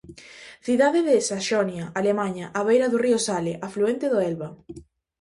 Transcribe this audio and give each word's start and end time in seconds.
Cidade 0.67 1.01
de 1.09 1.17
Saxonia, 1.29 1.85
Alemaña, 1.99 2.45
á 2.57 2.59
beira 2.67 2.87
do 2.91 2.97
río 3.05 3.19
Sale, 3.27 3.53
afluente 3.67 4.05
do 4.09 4.17
Elba. 4.29 4.49